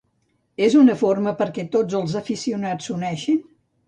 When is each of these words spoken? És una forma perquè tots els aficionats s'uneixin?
És 0.67 0.77
una 0.77 0.95
forma 1.01 1.33
perquè 1.41 1.65
tots 1.75 1.97
els 1.99 2.15
aficionats 2.21 2.89
s'uneixin? 2.89 3.39